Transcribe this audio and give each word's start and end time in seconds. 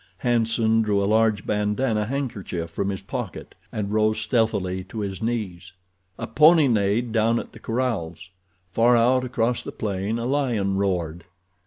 Hanson 0.17 0.81
drew 0.81 0.99
a 1.03 1.05
large 1.05 1.45
bandanna 1.45 2.07
handkerchief 2.07 2.71
from 2.71 2.89
his 2.89 3.03
pocket 3.03 3.53
and 3.71 3.93
rose 3.93 4.19
stealthily 4.19 4.83
to 4.85 5.01
his 5.01 5.21
knees. 5.21 5.73
A 6.17 6.25
pony 6.25 6.67
neighed 6.67 7.11
down 7.11 7.37
at 7.39 7.51
the 7.51 7.59
corrals. 7.59 8.31
Far 8.71 8.97
out 8.97 9.23
across 9.23 9.61
the 9.61 9.71
plain 9.71 10.17
a 10.17 10.25
lion 10.25 10.75
roared. 10.75 11.25